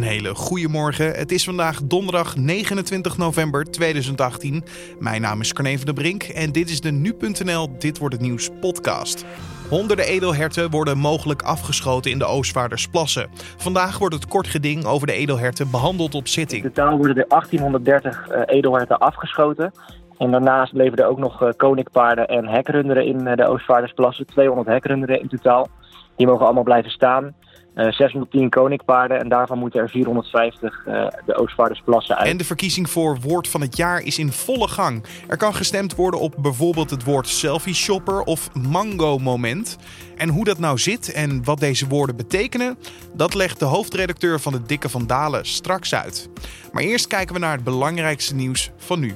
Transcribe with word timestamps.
Een 0.00 0.06
hele 0.06 0.34
goede 0.34 0.68
morgen. 0.68 1.12
Het 1.12 1.32
is 1.32 1.44
vandaag 1.44 1.82
donderdag 1.82 2.36
29 2.36 3.18
november 3.18 3.64
2018. 3.64 4.64
Mijn 4.98 5.20
naam 5.20 5.40
is 5.40 5.52
Carne 5.52 5.76
van 5.76 5.84
der 5.84 5.94
Brink 5.94 6.22
en 6.22 6.52
dit 6.52 6.70
is 6.70 6.80
de 6.80 6.90
nu.nl 6.90 7.78
Dit 7.78 7.98
wordt 7.98 8.14
het 8.14 8.22
nieuws 8.22 8.50
podcast. 8.60 9.24
Honderden 9.68 10.04
edelherten 10.04 10.70
worden 10.70 10.98
mogelijk 10.98 11.42
afgeschoten 11.42 12.10
in 12.10 12.18
de 12.18 12.24
Oostvaardersplassen. 12.24 13.28
Vandaag 13.56 13.98
wordt 13.98 14.14
het 14.14 14.26
kort 14.26 14.46
geding 14.46 14.84
over 14.84 15.06
de 15.06 15.12
edelherten 15.12 15.70
behandeld 15.70 16.14
op 16.14 16.28
zitting. 16.28 16.64
In 16.64 16.72
totaal 16.72 16.96
worden 16.96 17.16
er 17.16 17.28
1830 17.28 18.30
uh, 18.30 18.42
edelherten 18.46 18.98
afgeschoten. 18.98 19.72
En 20.18 20.30
daarnaast 20.30 20.72
bleven 20.72 20.98
er 20.98 21.06
ook 21.06 21.18
nog 21.18 21.42
uh, 21.42 21.48
koninkpaarden 21.56 22.28
en 22.28 22.48
hekrunderen 22.48 23.06
in 23.06 23.26
uh, 23.26 23.34
de 23.34 23.46
Oostvaardersplassen. 23.46 24.26
200 24.26 24.68
hekrunderen 24.68 25.20
in 25.20 25.28
totaal. 25.28 25.68
Die 26.16 26.26
mogen 26.26 26.44
allemaal 26.44 26.62
blijven 26.62 26.90
staan. 26.90 27.34
Uh, 27.80 27.92
610 27.92 28.50
koninkpaarden 28.50 29.20
en 29.20 29.28
daarvan 29.28 29.58
moeten 29.58 29.80
er 29.80 29.88
450 29.88 30.86
uh, 30.86 31.06
de 31.26 31.34
Oostvaardersplassen 31.34 32.16
uit. 32.16 32.28
En 32.28 32.36
de 32.36 32.44
verkiezing 32.44 32.90
voor 32.90 33.18
woord 33.20 33.48
van 33.48 33.60
het 33.60 33.76
jaar 33.76 34.00
is 34.00 34.18
in 34.18 34.32
volle 34.32 34.68
gang. 34.68 35.04
Er 35.28 35.36
kan 35.36 35.54
gestemd 35.54 35.94
worden 35.94 36.20
op 36.20 36.34
bijvoorbeeld 36.38 36.90
het 36.90 37.04
woord 37.04 37.28
selfie 37.28 37.74
shopper 37.74 38.22
of 38.22 38.54
mango 38.54 39.18
moment. 39.18 39.78
En 40.16 40.28
hoe 40.28 40.44
dat 40.44 40.58
nou 40.58 40.78
zit 40.78 41.12
en 41.12 41.44
wat 41.44 41.60
deze 41.60 41.88
woorden 41.88 42.16
betekenen, 42.16 42.78
dat 43.14 43.34
legt 43.34 43.58
de 43.58 43.64
hoofdredacteur 43.64 44.40
van 44.40 44.52
de 44.52 44.62
Dikke 44.62 44.88
van 44.88 45.06
Dalen 45.06 45.46
straks 45.46 45.94
uit. 45.94 46.30
Maar 46.72 46.82
eerst 46.82 47.06
kijken 47.06 47.34
we 47.34 47.40
naar 47.40 47.54
het 47.54 47.64
belangrijkste 47.64 48.34
nieuws 48.34 48.70
van 48.76 49.00
nu. 49.00 49.14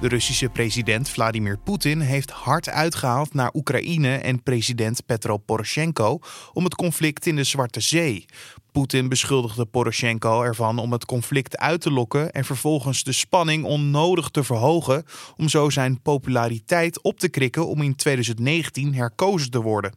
De 0.00 0.08
Russische 0.08 0.48
president 0.48 1.08
Vladimir 1.08 1.58
Poetin 1.58 2.00
heeft 2.00 2.30
hard 2.30 2.68
uitgehaald 2.68 3.34
naar 3.34 3.50
Oekraïne 3.54 4.16
en 4.16 4.42
president 4.42 5.06
Petro 5.06 5.36
Poroshenko 5.36 6.18
om 6.52 6.64
het 6.64 6.74
conflict 6.74 7.26
in 7.26 7.36
de 7.36 7.44
Zwarte 7.44 7.80
Zee. 7.80 8.24
Poetin 8.72 9.08
beschuldigde 9.08 9.64
Poroshenko 9.64 10.42
ervan 10.42 10.78
om 10.78 10.92
het 10.92 11.04
conflict 11.04 11.58
uit 11.58 11.80
te 11.80 11.90
lokken 11.90 12.32
en 12.32 12.44
vervolgens 12.44 13.02
de 13.02 13.12
spanning 13.12 13.64
onnodig 13.64 14.28
te 14.28 14.44
verhogen 14.44 15.04
om 15.36 15.48
zo 15.48 15.70
zijn 15.70 16.00
populariteit 16.02 17.02
op 17.02 17.18
te 17.18 17.28
krikken 17.28 17.66
om 17.66 17.82
in 17.82 17.96
2019 17.96 18.94
herkozen 18.94 19.50
te 19.50 19.60
worden. 19.60 19.92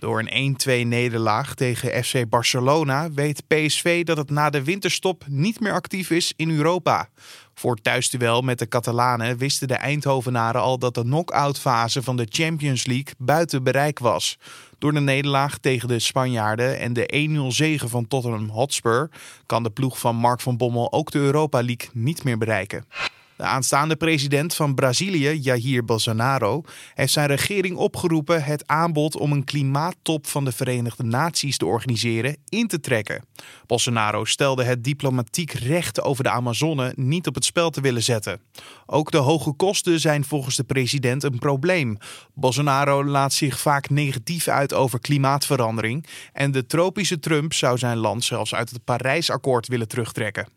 Door 0.00 0.24
een 0.26 0.56
1-2 0.84 0.86
nederlaag 0.86 1.54
tegen 1.54 2.04
FC 2.04 2.28
Barcelona 2.28 3.12
weet 3.12 3.46
PSV 3.46 4.04
dat 4.04 4.16
het 4.16 4.30
na 4.30 4.50
de 4.50 4.64
winterstop 4.64 5.24
niet 5.28 5.60
meer 5.60 5.72
actief 5.72 6.10
is 6.10 6.32
in 6.36 6.50
Europa. 6.50 7.08
Voor 7.60 7.74
het 7.74 7.84
thuisduel 7.84 8.42
met 8.42 8.58
de 8.58 8.68
Catalanen 8.68 9.36
wisten 9.36 9.68
de 9.68 9.74
Eindhovenaren 9.74 10.60
al 10.60 10.78
dat 10.78 10.94
de 10.94 11.02
knock-out 11.02 11.58
fase 11.58 12.02
van 12.02 12.16
de 12.16 12.26
Champions 12.28 12.86
League 12.86 13.14
buiten 13.18 13.62
bereik 13.62 13.98
was. 13.98 14.38
Door 14.78 14.92
de 14.92 15.00
nederlaag 15.00 15.58
tegen 15.58 15.88
de 15.88 15.98
Spanjaarden 15.98 16.78
en 16.78 16.92
de 16.92 17.28
1-0 17.42 17.46
zege 17.46 17.88
van 17.88 18.08
Tottenham 18.08 18.48
Hotspur 18.48 19.10
kan 19.46 19.62
de 19.62 19.70
ploeg 19.70 19.98
van 19.98 20.16
Mark 20.16 20.40
van 20.40 20.56
Bommel 20.56 20.92
ook 20.92 21.10
de 21.10 21.18
Europa 21.18 21.62
League 21.62 21.88
niet 21.92 22.24
meer 22.24 22.38
bereiken. 22.38 22.84
De 23.40 23.46
aanstaande 23.46 23.96
president 23.96 24.54
van 24.54 24.74
Brazilië, 24.74 25.38
Jair 25.38 25.84
Bolsonaro, 25.84 26.62
heeft 26.94 27.12
zijn 27.12 27.26
regering 27.26 27.76
opgeroepen 27.76 28.44
het 28.44 28.66
aanbod 28.66 29.16
om 29.16 29.32
een 29.32 29.44
klimaattop 29.44 30.26
van 30.26 30.44
de 30.44 30.52
Verenigde 30.52 31.02
Naties 31.02 31.56
te 31.56 31.66
organiseren 31.66 32.36
in 32.48 32.66
te 32.66 32.80
trekken. 32.80 33.24
Bolsonaro 33.66 34.24
stelde 34.24 34.64
het 34.64 34.84
diplomatiek 34.84 35.52
recht 35.52 36.02
over 36.02 36.24
de 36.24 36.30
Amazone 36.30 36.92
niet 36.96 37.26
op 37.26 37.34
het 37.34 37.44
spel 37.44 37.70
te 37.70 37.80
willen 37.80 38.02
zetten. 38.02 38.40
Ook 38.86 39.10
de 39.10 39.18
hoge 39.18 39.52
kosten 39.52 40.00
zijn 40.00 40.24
volgens 40.24 40.56
de 40.56 40.64
president 40.64 41.22
een 41.22 41.38
probleem. 41.38 41.98
Bolsonaro 42.34 43.04
laat 43.04 43.32
zich 43.32 43.60
vaak 43.60 43.90
negatief 43.90 44.48
uit 44.48 44.74
over 44.74 45.00
klimaatverandering 45.00 46.06
en 46.32 46.50
de 46.50 46.66
tropische 46.66 47.18
Trump 47.18 47.52
zou 47.52 47.78
zijn 47.78 47.96
land 47.96 48.24
zelfs 48.24 48.54
uit 48.54 48.70
het 48.70 48.84
Parijsakkoord 48.84 49.68
willen 49.68 49.88
terugtrekken. 49.88 50.48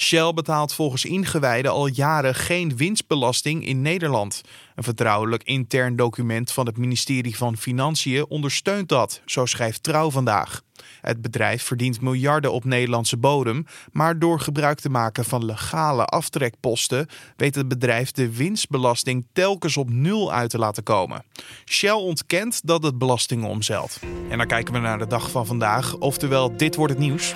Shell 0.00 0.32
betaalt 0.32 0.74
volgens 0.74 1.04
ingewijden 1.04 1.70
al 1.70 1.86
jaren 1.86 2.34
geen 2.34 2.76
winstbelasting 2.76 3.66
in 3.66 3.82
Nederland. 3.82 4.40
Een 4.74 4.82
vertrouwelijk 4.82 5.42
intern 5.42 5.96
document 5.96 6.52
van 6.52 6.66
het 6.66 6.76
ministerie 6.76 7.36
van 7.36 7.56
Financiën 7.56 8.26
ondersteunt 8.28 8.88
dat, 8.88 9.20
zo 9.24 9.46
schrijft 9.46 9.82
Trouw 9.82 10.10
vandaag. 10.10 10.62
Het 11.00 11.22
bedrijf 11.22 11.62
verdient 11.62 12.00
miljarden 12.00 12.52
op 12.52 12.64
Nederlandse 12.64 13.16
bodem, 13.16 13.66
maar 13.92 14.18
door 14.18 14.40
gebruik 14.40 14.80
te 14.80 14.88
maken 14.88 15.24
van 15.24 15.44
legale 15.44 16.04
aftrekposten 16.04 17.06
weet 17.36 17.54
het 17.54 17.68
bedrijf 17.68 18.10
de 18.12 18.36
winstbelasting 18.36 19.26
telkens 19.32 19.76
op 19.76 19.90
nul 19.90 20.32
uit 20.32 20.50
te 20.50 20.58
laten 20.58 20.82
komen. 20.82 21.24
Shell 21.64 21.90
ontkent 21.90 22.60
dat 22.66 22.82
het 22.82 22.98
belastingen 22.98 23.48
omzeilt. 23.48 23.98
En 24.30 24.38
dan 24.38 24.46
kijken 24.46 24.74
we 24.74 24.80
naar 24.80 24.98
de 24.98 25.06
dag 25.06 25.30
van 25.30 25.46
vandaag, 25.46 25.96
oftewel 25.96 26.56
dit 26.56 26.76
wordt 26.76 26.92
het 26.92 27.02
nieuws. 27.02 27.34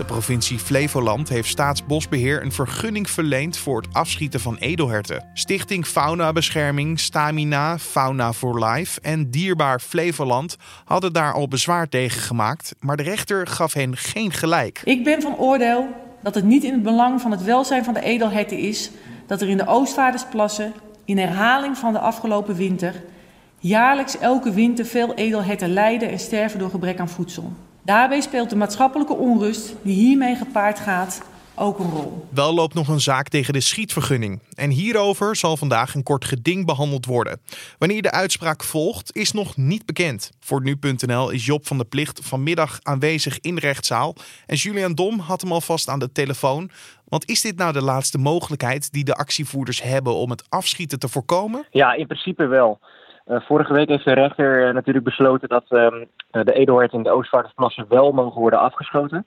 De 0.00 0.06
provincie 0.06 0.58
Flevoland 0.58 1.28
heeft 1.28 1.48
Staatsbosbeheer 1.48 2.42
een 2.42 2.52
vergunning 2.52 3.10
verleend 3.10 3.56
voor 3.56 3.80
het 3.80 3.94
afschieten 3.94 4.40
van 4.40 4.56
edelherten. 4.56 5.24
Stichting 5.34 5.86
Faunabescherming, 5.86 7.00
Stamina, 7.00 7.78
Fauna 7.78 8.32
for 8.32 8.64
Life 8.64 9.00
en 9.00 9.30
Dierbaar 9.30 9.80
Flevoland 9.80 10.56
hadden 10.84 11.12
daar 11.12 11.32
al 11.32 11.48
bezwaar 11.48 11.88
tegen 11.88 12.20
gemaakt, 12.20 12.74
maar 12.78 12.96
de 12.96 13.02
rechter 13.02 13.46
gaf 13.46 13.72
hen 13.72 13.96
geen 13.96 14.32
gelijk. 14.32 14.80
Ik 14.84 15.04
ben 15.04 15.22
van 15.22 15.36
oordeel 15.36 15.88
dat 16.22 16.34
het 16.34 16.44
niet 16.44 16.64
in 16.64 16.72
het 16.72 16.82
belang 16.82 17.20
van 17.20 17.30
het 17.30 17.42
welzijn 17.42 17.84
van 17.84 17.94
de 17.94 18.02
edelherten 18.02 18.58
is 18.58 18.90
dat 19.26 19.40
er 19.40 19.48
in 19.48 19.56
de 19.56 19.66
Oostvaardersplassen, 19.66 20.72
in 21.04 21.18
herhaling 21.18 21.78
van 21.78 21.92
de 21.92 21.98
afgelopen 21.98 22.54
winter, 22.54 22.94
jaarlijks 23.58 24.18
elke 24.18 24.52
winter 24.52 24.84
veel 24.86 25.14
edelherten 25.14 25.72
lijden 25.72 26.10
en 26.10 26.18
sterven 26.18 26.58
door 26.58 26.70
gebrek 26.70 26.98
aan 27.00 27.08
voedsel. 27.08 27.52
Daarbij 27.82 28.20
speelt 28.20 28.50
de 28.50 28.56
maatschappelijke 28.56 29.14
onrust 29.14 29.74
die 29.82 29.94
hiermee 29.94 30.34
gepaard 30.34 30.78
gaat 30.78 31.28
ook 31.60 31.78
een 31.78 31.90
rol. 31.90 32.26
Wel 32.34 32.54
loopt 32.54 32.74
nog 32.74 32.88
een 32.88 33.00
zaak 33.00 33.28
tegen 33.28 33.52
de 33.52 33.60
schietvergunning. 33.60 34.40
En 34.54 34.70
hierover 34.70 35.36
zal 35.36 35.56
vandaag 35.56 35.94
een 35.94 36.02
kort 36.02 36.24
geding 36.24 36.66
behandeld 36.66 37.06
worden. 37.06 37.40
Wanneer 37.78 38.02
de 38.02 38.10
uitspraak 38.10 38.62
volgt, 38.62 39.16
is 39.16 39.32
nog 39.32 39.56
niet 39.56 39.86
bekend. 39.86 40.30
Voor 40.40 40.62
nu.nl 40.62 41.30
is 41.30 41.46
Job 41.46 41.66
van 41.66 41.76
der 41.76 41.86
Plicht 41.86 42.20
vanmiddag 42.22 42.78
aanwezig 42.82 43.40
in 43.40 43.54
de 43.54 43.60
rechtszaal. 43.60 44.14
En 44.46 44.56
Julian 44.56 44.94
Dom 44.94 45.18
had 45.18 45.40
hem 45.40 45.52
alvast 45.52 45.88
aan 45.88 45.98
de 45.98 46.12
telefoon. 46.12 46.70
Want 47.04 47.28
is 47.28 47.40
dit 47.40 47.56
nou 47.56 47.72
de 47.72 47.82
laatste 47.82 48.18
mogelijkheid 48.18 48.92
die 48.92 49.04
de 49.04 49.14
actievoerders 49.14 49.82
hebben 49.82 50.14
om 50.14 50.30
het 50.30 50.44
afschieten 50.48 50.98
te 50.98 51.08
voorkomen? 51.08 51.66
Ja, 51.70 51.92
in 51.92 52.06
principe 52.06 52.46
wel. 52.46 52.80
Uh, 53.26 53.40
vorige 53.40 53.72
week 53.72 53.88
heeft 53.88 54.04
de 54.04 54.12
rechter 54.12 54.66
uh, 54.66 54.74
natuurlijk 54.74 55.04
besloten 55.04 55.48
dat 55.48 55.64
um, 55.68 56.06
de 56.30 56.52
edelherten 56.52 56.98
in 56.98 57.04
de 57.04 57.10
Oostvaardersplassen 57.10 57.86
wel 57.88 58.12
mogen 58.12 58.40
worden 58.40 58.58
afgeschoten. 58.58 59.26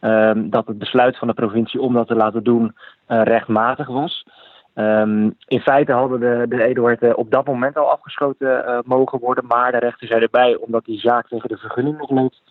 Um, 0.00 0.50
dat 0.50 0.66
het 0.66 0.78
besluit 0.78 1.18
van 1.18 1.28
de 1.28 1.34
provincie 1.34 1.80
om 1.80 1.94
dat 1.94 2.06
te 2.06 2.14
laten 2.14 2.44
doen 2.44 2.76
rechtmatig 3.06 3.86
was. 3.86 4.26
Um, 4.74 5.36
in 5.46 5.60
feite 5.60 5.92
hadden 5.92 6.20
de, 6.20 6.46
de 6.48 7.16
op 7.16 7.30
dat 7.30 7.46
moment 7.46 7.76
al 7.76 7.90
afgeschoten 7.90 8.82
mogen 8.84 9.18
worden, 9.18 9.46
maar 9.46 9.72
de 9.72 9.78
rechter 9.78 10.06
zei 10.06 10.20
erbij, 10.20 10.56
omdat 10.56 10.84
die 10.84 10.98
zaak 11.00 11.28
tegen 11.28 11.48
de 11.48 11.56
vergunning 11.56 11.98
nog 11.98 12.10
loopt, 12.10 12.42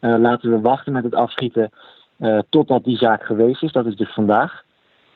laten 0.00 0.50
we 0.50 0.60
wachten 0.60 0.92
met 0.92 1.04
het 1.04 1.14
afschieten 1.14 1.70
totdat 2.48 2.84
die 2.84 2.96
zaak 2.96 3.24
geweest 3.24 3.62
is. 3.62 3.72
Dat 3.72 3.86
is 3.86 3.96
dus 3.96 4.12
vandaag. 4.12 4.62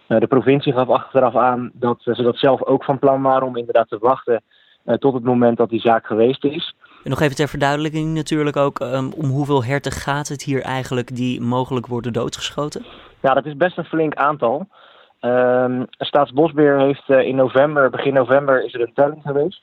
de 0.07 0.27
provincie 0.27 0.73
gaf 0.73 0.89
achteraf 0.89 1.37
aan 1.37 1.71
dat 1.73 1.99
ze 2.01 2.23
dat 2.23 2.39
zelf 2.39 2.65
ook 2.65 2.85
van 2.85 2.99
plan 2.99 3.23
waren 3.23 3.47
om 3.47 3.57
inderdaad 3.57 3.89
te 3.89 3.99
wachten 3.99 4.43
tot 4.99 5.15
het 5.15 5.25
moment 5.25 5.57
dat 5.57 5.71
die 5.71 5.81
zaak 5.81 6.07
geweest 6.07 6.45
is. 6.45 6.75
En 7.07 7.13
nog 7.13 7.21
even 7.21 7.37
ter 7.37 7.49
verduidelijking 7.49 8.15
natuurlijk 8.15 8.57
ook, 8.57 8.81
um, 8.81 9.13
om 9.13 9.25
hoeveel 9.25 9.65
herten 9.65 9.93
gaat 9.93 10.29
het 10.29 10.43
hier 10.43 10.63
eigenlijk 10.63 11.17
die 11.17 11.41
mogelijk 11.41 11.87
worden 11.87 12.13
doodgeschoten? 12.13 12.85
Ja, 13.21 13.35
dat 13.35 13.47
is 13.47 13.57
best 13.57 13.79
een 13.79 13.85
flink 13.85 14.15
aantal. 14.15 14.67
Um, 15.21 15.87
Staatsbosbeheer 15.91 16.79
heeft 16.79 17.09
uh, 17.09 17.21
in 17.21 17.37
november, 17.37 17.91
begin 17.91 18.15
november, 18.15 18.65
is 18.65 18.75
er 18.75 18.81
een 18.81 18.93
telling 18.95 19.23
geweest. 19.25 19.63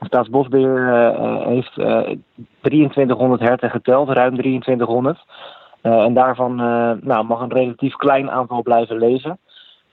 Staatsbosbeheer 0.00 0.88
uh, 0.88 1.46
heeft 1.46 1.72
2300 2.60 3.40
herten 3.40 3.70
geteld, 3.70 4.08
ruim 4.08 4.36
2300. 4.36 5.24
en 5.82 6.14
daarvan 6.14 6.56
nou, 7.02 7.24
mag 7.24 7.40
een 7.40 7.52
relatief 7.52 7.94
klein 7.94 8.30
aantal 8.30 8.62
blijven 8.62 8.98
leven. 8.98 9.38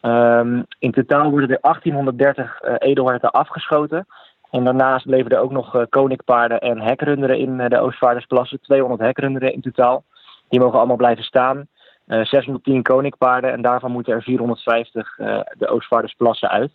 Um, 0.02 0.66
in 0.80 0.92
totaal 0.92 1.30
worden 1.30 1.50
er 1.50 1.58
1830 1.62 2.62
edelherten 2.78 3.32
afgeschoten. 3.32 4.06
En 4.52 4.64
daarnaast 4.64 5.06
bleven 5.06 5.32
er 5.32 5.40
ook 5.40 5.52
nog 5.52 5.76
uh, 5.76 5.82
koninkpaarden 5.90 6.60
en 6.60 6.82
hekrunderen 6.82 7.38
in 7.38 7.60
uh, 7.60 7.68
de 7.68 7.80
Oostvaardersplassen. 7.80 8.62
200 8.62 9.02
hekrunderen 9.02 9.54
in 9.54 9.62
totaal. 9.62 10.04
Die 10.50 10.60
mogen 10.60 10.78
allemaal 10.78 10.96
blijven 10.96 11.24
staan. 11.24 11.68
Uh, 12.08 12.26
610 12.26 12.82
koninkpaarden 12.82 13.52
en 13.52 13.62
daarvan 13.62 13.92
moeten 13.92 14.14
er 14.14 14.24
450 14.24 15.16
de 15.58 15.68
Oostvaardersplassen 15.68 16.50
uit. 16.50 16.72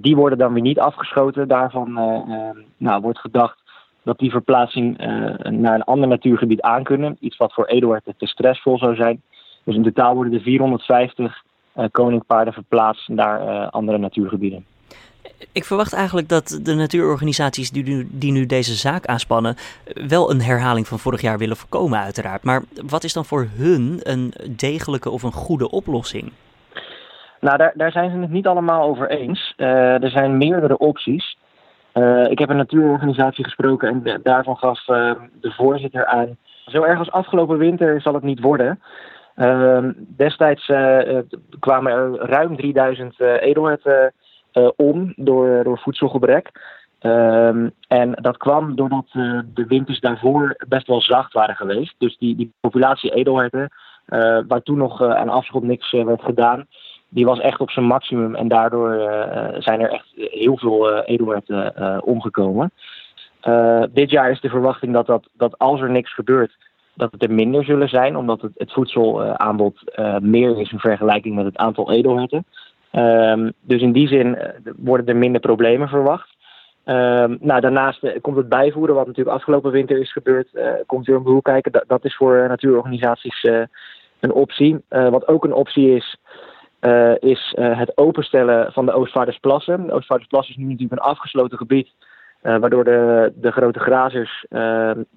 die 0.00 0.16
worden 0.16 0.38
dan 0.38 0.52
weer 0.52 0.62
niet 0.62 0.78
afgeschoten. 0.78 1.48
Daarvan 1.48 1.92
nou, 2.76 3.00
wordt 3.00 3.18
gedacht 3.18 3.58
dat 4.02 4.18
die 4.18 4.30
verplaatsing 4.30 4.98
naar 5.42 5.74
een 5.74 5.84
ander 5.84 6.08
natuurgebied 6.08 6.60
aan 6.60 6.82
kunnen. 6.82 7.16
Iets 7.20 7.36
wat 7.36 7.52
voor 7.52 7.66
Eduard 7.66 8.04
te 8.16 8.26
stressvol 8.26 8.78
zou 8.78 8.94
zijn. 8.94 9.22
Dus 9.64 9.74
in 9.74 9.82
totaal 9.82 10.14
worden 10.14 10.32
er 10.32 10.40
450 10.40 11.42
koninkpaarden 11.90 12.52
verplaatst 12.52 13.08
naar 13.08 13.68
andere 13.70 13.98
natuurgebieden. 13.98 14.66
Ik 15.52 15.64
verwacht 15.64 15.92
eigenlijk 15.92 16.28
dat 16.28 16.60
de 16.62 16.74
natuurorganisaties 16.74 17.70
die 17.70 17.84
nu, 17.84 18.08
die 18.10 18.32
nu 18.32 18.46
deze 18.46 18.74
zaak 18.74 19.06
aanspannen, 19.06 19.56
wel 20.08 20.30
een 20.30 20.40
herhaling 20.40 20.88
van 20.88 20.98
vorig 20.98 21.20
jaar 21.20 21.38
willen 21.38 21.56
voorkomen, 21.56 21.98
uiteraard. 21.98 22.42
Maar 22.42 22.62
wat 22.86 23.04
is 23.04 23.12
dan 23.12 23.24
voor 23.24 23.46
hun 23.56 24.00
een 24.02 24.32
degelijke 24.56 25.10
of 25.10 25.22
een 25.22 25.32
goede 25.32 25.70
oplossing? 25.70 26.32
Nou, 27.40 27.56
daar, 27.56 27.72
daar 27.74 27.92
zijn 27.92 28.10
ze 28.10 28.16
het 28.16 28.30
niet 28.30 28.46
allemaal 28.46 28.88
over 28.88 29.10
eens. 29.10 29.54
Uh, 29.56 30.02
er 30.02 30.10
zijn 30.10 30.38
meerdere 30.38 30.78
opties. 30.78 31.38
Uh, 31.94 32.30
ik 32.30 32.38
heb 32.38 32.48
een 32.48 32.56
natuurorganisatie 32.56 33.44
gesproken 33.44 33.88
en 33.88 34.20
daarvan 34.22 34.56
gaf 34.56 34.88
uh, 34.88 35.12
de 35.40 35.52
voorzitter 35.52 36.06
aan. 36.06 36.36
Zo 36.66 36.82
erg 36.82 36.98
als 36.98 37.10
afgelopen 37.10 37.58
winter 37.58 38.00
zal 38.00 38.14
het 38.14 38.22
niet 38.22 38.40
worden. 38.40 38.80
destijds 40.16 40.66
kwamen 41.58 41.92
er 41.92 42.16
ruim 42.16 42.56
3000 42.56 43.20
edelherten 43.20 44.12
om 44.76 45.12
door, 45.16 45.64
door 45.64 45.78
voedselgebrek. 45.78 46.50
en 47.88 48.12
dat 48.12 48.36
kwam 48.36 48.76
doordat 48.76 49.06
de 49.54 49.64
winters 49.68 50.00
daarvoor 50.00 50.56
best 50.68 50.86
wel 50.86 51.00
zacht 51.00 51.32
waren 51.32 51.56
geweest. 51.56 51.94
Dus 51.98 52.16
die, 52.18 52.36
die 52.36 52.52
populatie 52.60 53.14
edelherten, 53.14 53.68
waar 54.48 54.62
toen 54.62 54.78
nog 54.78 55.02
aan 55.02 55.28
afschot 55.28 55.62
niks 55.62 55.90
werd 55.90 56.22
gedaan, 56.22 56.66
die 57.10 57.24
was 57.24 57.40
echt 57.40 57.60
op 57.60 57.70
zijn 57.70 57.86
maximum. 57.86 58.34
En 58.34 58.48
daardoor 58.48 58.94
uh, 58.94 59.48
zijn 59.58 59.80
er 59.80 59.90
echt 59.90 60.06
heel 60.14 60.56
veel 60.56 60.92
uh, 60.92 61.00
edelherten 61.04 61.72
uh, 61.78 61.98
omgekomen. 62.00 62.72
dit 63.92 64.10
jaar 64.10 64.30
is 64.30 64.40
de 64.40 64.48
verwachting 64.48 64.92
dat, 64.92 65.06
dat, 65.06 65.28
dat 65.32 65.58
als 65.58 65.80
er 65.80 65.90
niks 65.90 66.14
gebeurt, 66.14 66.56
dat 66.94 67.12
het 67.12 67.22
er 67.22 67.32
minder 67.32 67.64
zullen 67.64 67.88
zijn. 67.88 68.16
Omdat 68.16 68.40
het, 68.40 68.52
het 68.56 68.72
voedselaanbod 68.72 69.82
meer 70.20 70.60
is 70.60 70.72
in 70.72 70.78
vergelijking 70.78 71.34
met 71.34 71.44
het 71.44 71.56
aantal 71.56 71.92
edelherten. 71.92 72.44
Um, 72.92 73.52
dus 73.60 73.82
in 73.82 73.92
die 73.92 74.08
zin 74.08 74.38
worden 74.76 75.06
er 75.06 75.16
minder 75.16 75.40
problemen 75.40 75.88
verwacht. 75.88 76.28
Um, 76.84 77.38
nou, 77.40 77.60
daarnaast 77.60 78.20
komt 78.20 78.36
het 78.36 78.48
bijvoeren, 78.48 78.94
wat 78.94 79.06
natuurlijk 79.06 79.36
afgelopen 79.36 79.70
winter 79.70 79.98
is 79.98 80.12
gebeurd, 80.12 80.48
komt 80.86 81.06
weer 81.06 81.16
om 81.16 81.24
de 81.24 81.42
kijken. 81.42 81.72
Dat, 81.72 81.84
dat 81.86 82.04
is 82.04 82.16
voor 82.16 82.48
natuurorganisaties 82.48 83.48
een 84.20 84.32
optie. 84.32 84.84
wat 84.88 85.28
ook 85.28 85.44
een 85.44 85.52
optie 85.52 85.94
is, 85.96 86.16
uh, 86.80 87.12
is 87.18 87.54
uh, 87.58 87.78
het 87.78 87.96
openstellen 87.96 88.72
van 88.72 88.86
de 88.86 88.92
Oostvaardersplassen. 88.92 89.86
De 89.86 89.92
Oostvaardersplassen 89.92 90.54
is 90.54 90.60
nu 90.60 90.66
natuurlijk 90.70 90.92
een 90.92 91.08
afgesloten 91.08 91.58
gebied, 91.58 91.88
uh, 92.42 92.56
waardoor 92.56 92.84
de, 92.84 93.32
de 93.34 93.50
grote 93.50 93.78
grazers 93.78 94.46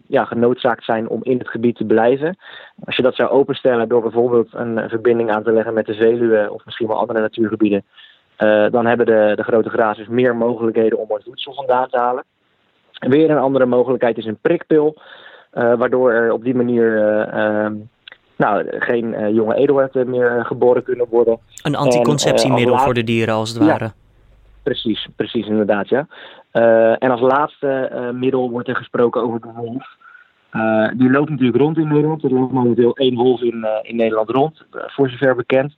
ja, 0.07 0.25
genoodzaakt 0.25 0.83
zijn 0.83 1.09
om 1.09 1.19
in 1.23 1.37
het 1.37 1.49
gebied 1.49 1.75
te 1.75 1.85
blijven. 1.85 2.37
Als 2.85 2.95
je 2.95 3.01
dat 3.01 3.15
zou 3.15 3.29
openstellen 3.29 3.89
door 3.89 4.01
bijvoorbeeld 4.01 4.47
een 4.51 4.89
verbinding 4.89 5.31
aan 5.31 5.43
te 5.43 5.51
leggen 5.51 5.73
met 5.73 5.85
de 5.85 5.93
Veluwe 5.93 6.47
of 6.51 6.65
misschien 6.65 6.87
wel 6.87 6.99
andere 6.99 7.19
natuurgebieden, 7.19 7.83
dan 8.71 8.85
hebben 8.85 9.05
de, 9.05 9.33
de 9.35 9.43
grote 9.43 9.69
grazers 9.69 10.07
meer 10.07 10.35
mogelijkheden 10.35 10.99
om 10.99 11.07
het 11.09 11.23
voedsel 11.23 11.53
vandaan 11.53 11.89
te 11.89 11.97
halen. 11.97 12.23
weer 12.99 13.29
een 13.29 13.37
andere 13.37 13.65
mogelijkheid 13.65 14.17
is 14.17 14.25
een 14.25 14.39
prikpil, 14.41 14.97
waardoor 15.51 16.11
er 16.11 16.31
op 16.31 16.43
die 16.43 16.55
manier 16.55 16.99
nou, 18.35 18.65
geen 18.79 19.33
jonge 19.33 19.55
edelherten 19.55 20.09
meer 20.09 20.37
eh, 20.37 20.45
geboren 20.45 20.83
kunnen 20.83 21.07
worden. 21.09 21.39
Een 21.61 21.75
anticonceptiemiddel 21.75 22.77
voor 22.77 22.93
de 22.93 23.03
dieren 23.03 23.33
als 23.33 23.49
het 23.49 23.57
ware. 23.57 23.91
Precies, 24.63 25.07
precies 25.15 25.47
inderdaad, 25.47 25.89
ja. 25.89 26.07
en 26.97 27.11
als 27.11 27.21
laatste 27.21 28.11
middel 28.13 28.49
wordt 28.49 28.67
er 28.67 28.75
gesproken 28.75 29.21
over 29.21 29.41
de 29.41 29.51
wolf. 29.55 29.87
die 30.97 31.09
loopt 31.09 31.29
natuurlijk 31.29 31.57
rond 31.57 31.77
in 31.77 31.87
Nederland. 31.87 32.23
Er 32.23 32.33
loopt 32.33 32.51
momenteel 32.51 32.95
één 32.95 33.15
wolf 33.15 33.41
in, 33.41 33.67
in 33.81 33.95
Nederland 33.95 34.29
rond, 34.29 34.65
voor 34.71 35.09
zover 35.09 35.35
bekend. 35.35 35.75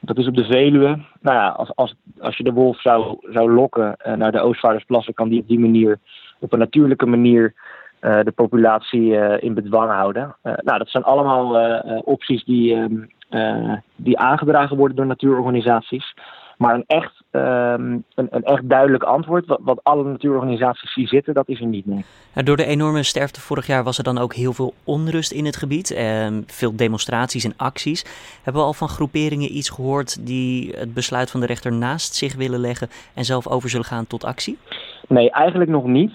Dat 0.00 0.18
is 0.18 0.26
op 0.26 0.36
de 0.36 0.44
Veluwe. 0.44 0.98
Nou 1.20 1.36
ja, 1.36 1.48
als, 1.48 1.74
als, 1.74 1.94
als 2.20 2.36
je 2.36 2.44
de 2.44 2.52
wolf 2.52 2.80
zou, 2.80 3.16
zou 3.20 3.52
lokken 3.52 3.96
naar 4.16 4.32
de 4.32 4.40
Oostvaardersplassen, 4.40 5.14
kan 5.14 5.28
die 5.28 5.40
op 5.40 5.48
die 5.48 5.58
manier, 5.58 5.98
op 6.38 6.52
een 6.52 6.58
natuurlijke 6.58 7.06
manier, 7.06 7.54
de 8.00 8.32
populatie 8.34 9.14
in 9.40 9.54
bedwang 9.54 9.90
houden. 9.90 10.36
Nou, 10.42 10.78
dat 10.78 10.88
zijn 10.88 11.04
allemaal 11.04 11.56
opties 12.00 12.44
die, 12.44 12.74
ehm, 12.74 13.76
die 13.96 14.18
aangedragen 14.18 14.76
worden 14.76 14.96
door 14.96 15.06
natuurorganisaties. 15.06 16.14
Maar 16.58 16.74
een 16.74 16.84
echt, 16.86 17.22
um, 17.30 18.04
een, 18.14 18.28
een, 18.30 18.42
echt 18.42 18.68
duidelijk 18.68 19.02
antwoord, 19.02 19.46
wat, 19.46 19.60
wat, 19.62 19.80
alle 19.82 20.04
natuurorganisaties 20.04 20.92
zien 20.92 21.06
zitten, 21.06 21.34
dat 21.34 21.48
is 21.48 21.60
er 21.60 21.66
niet 21.66 21.86
meer. 21.86 22.04
door 22.44 22.56
de 22.56 22.64
enorme 22.64 23.02
sterfte 23.02 23.40
vorig 23.40 23.66
jaar 23.66 23.84
was 23.84 23.98
er 23.98 24.04
dan 24.04 24.18
ook 24.18 24.34
heel 24.34 24.52
veel 24.52 24.74
onrust 24.84 25.32
in 25.32 25.44
het 25.44 25.56
gebied. 25.56 25.90
Eh, 25.90 26.26
veel 26.46 26.76
demonstraties 26.76 27.44
en 27.44 27.54
acties. 27.56 28.04
Hebben 28.42 28.62
we 28.62 28.68
al 28.68 28.74
van 28.74 28.88
groeperingen 28.88 29.56
iets 29.56 29.70
gehoord 29.70 30.26
die 30.26 30.72
het 30.76 30.94
besluit 30.94 31.30
van 31.30 31.40
de 31.40 31.46
rechter 31.46 31.72
naast 31.72 32.14
zich 32.14 32.34
willen 32.34 32.60
leggen 32.60 32.88
en 33.14 33.24
zelf 33.24 33.48
over 33.48 33.68
zullen 33.68 33.86
gaan 33.86 34.06
tot 34.06 34.24
actie? 34.24 34.58
Nee, 35.08 35.30
eigenlijk 35.30 35.70
nog 35.70 35.84
niet. 35.84 36.12